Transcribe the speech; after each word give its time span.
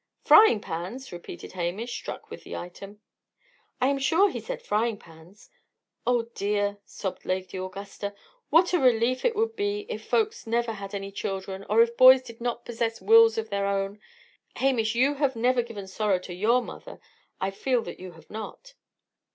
"Frying 0.23 0.59
pans!" 0.59 1.11
repeated 1.11 1.51
Hamish, 1.51 1.93
struck 1.93 2.31
with 2.31 2.43
the 2.43 2.55
item. 2.55 2.99
"I 3.79 3.85
am 3.89 3.99
sure 3.99 4.31
he 4.31 4.39
said 4.39 4.63
frying 4.63 4.97
pans. 4.97 5.51
Oh 6.07 6.23
dear!" 6.33 6.79
sobbed 6.85 7.23
Lady 7.23 7.57
Augusta, 7.59 8.15
"what 8.49 8.73
a 8.73 8.79
relief 8.79 9.23
it 9.23 9.35
would 9.35 9.55
be 9.55 9.85
if 9.89 10.03
folks 10.03 10.47
never 10.47 10.71
had 10.71 10.95
any 10.95 11.11
children; 11.11 11.67
or 11.69 11.83
if 11.83 11.97
boys 11.97 12.23
did 12.23 12.41
not 12.41 12.65
possess 12.65 12.99
wills 12.99 13.37
of 13.37 13.51
their 13.51 13.67
own! 13.67 13.99
Hamish, 14.55 14.95
you 14.95 15.13
have 15.13 15.35
never 15.35 15.61
given 15.61 15.85
sorrow 15.85 16.17
to 16.17 16.33
your 16.33 16.63
mother! 16.63 16.99
I 17.39 17.51
feel 17.51 17.83
that 17.83 17.99
you 17.99 18.13
have 18.13 18.31
not!" 18.31 18.73